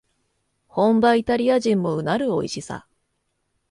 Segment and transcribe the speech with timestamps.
[0.67, 2.87] 本場イタリア人もうなるおいしさ